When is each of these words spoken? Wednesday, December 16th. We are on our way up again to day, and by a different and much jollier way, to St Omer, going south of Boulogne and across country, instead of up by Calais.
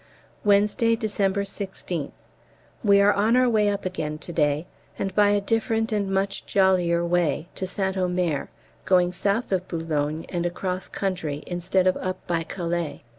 Wednesday, 0.43 0.95
December 0.95 1.43
16th. 1.43 2.09
We 2.83 2.99
are 3.01 3.13
on 3.13 3.35
our 3.35 3.47
way 3.47 3.69
up 3.69 3.85
again 3.85 4.17
to 4.17 4.33
day, 4.33 4.65
and 4.97 5.13
by 5.13 5.29
a 5.29 5.39
different 5.39 5.91
and 5.91 6.09
much 6.09 6.43
jollier 6.47 7.05
way, 7.05 7.49
to 7.53 7.67
St 7.67 7.95
Omer, 7.95 8.49
going 8.83 9.11
south 9.11 9.51
of 9.51 9.67
Boulogne 9.67 10.25
and 10.29 10.43
across 10.43 10.87
country, 10.89 11.43
instead 11.45 11.85
of 11.85 11.97
up 11.97 12.25
by 12.25 12.41
Calais. 12.41 13.01